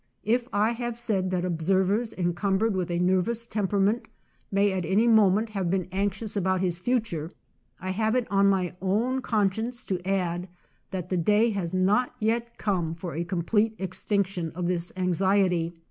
If 0.23 0.47
I 0.51 0.71
have 0.71 0.97
said 0.97 1.29
that 1.29 1.45
observers 1.45 2.11
en 2.17 2.33
cumbered 2.33 2.75
with 2.75 2.89
a 2.89 2.97
nervous 2.97 3.45
temperament 3.45 4.07
may 4.51 4.71
at 4.71 4.83
any 4.83 5.07
moment 5.07 5.49
have 5.49 5.69
been 5.69 5.87
anxious 5.91 6.35
about 6.35 6.59
his 6.59 6.79
future, 6.79 7.29
I 7.79 7.91
have 7.91 8.15
it 8.15 8.25
on 8.31 8.49
my 8.49 8.73
con 8.81 9.21
science 9.51 9.85
to 9.85 10.03
add 10.03 10.49
that 10.89 11.09
the 11.09 11.17
day 11.17 11.51
has 11.51 11.75
not 11.75 12.15
yet 12.19 12.57
come 12.57 12.95
for 12.95 13.13
a 13.13 13.23
complete 13.23 13.75
extinction 13.77 14.49
of 14.53 14.65
this 14.65 14.91
anxiety. 14.97 15.71